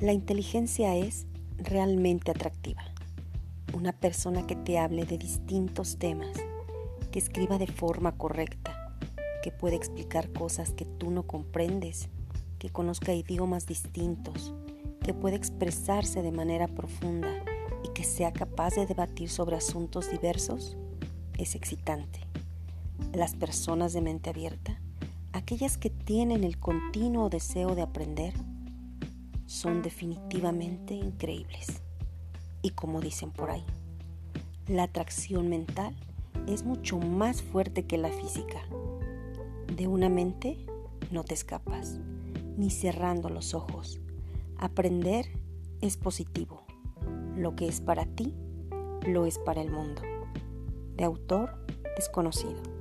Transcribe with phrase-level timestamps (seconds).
[0.00, 2.84] La inteligencia es realmente atractiva.
[3.74, 6.36] Una persona que te hable de distintos temas,
[7.10, 8.96] que escriba de forma correcta,
[9.42, 12.10] que pueda explicar cosas que tú no comprendes,
[12.60, 14.54] que conozca idiomas distintos,
[15.02, 17.42] que pueda expresarse de manera profunda
[17.82, 20.76] y que sea capaz de debatir sobre asuntos diversos,
[21.38, 22.20] es excitante.
[23.12, 24.80] Las personas de mente abierta,
[25.32, 28.32] aquellas que tienen el continuo deseo de aprender,
[29.48, 31.80] son definitivamente increíbles.
[32.60, 33.64] Y como dicen por ahí,
[34.68, 35.96] la atracción mental
[36.46, 38.60] es mucho más fuerte que la física.
[39.74, 40.58] De una mente
[41.10, 41.98] no te escapas,
[42.58, 44.00] ni cerrando los ojos.
[44.58, 45.26] Aprender
[45.80, 46.64] es positivo.
[47.34, 48.34] Lo que es para ti,
[49.06, 50.02] lo es para el mundo.
[50.96, 51.64] De autor
[51.96, 52.77] desconocido.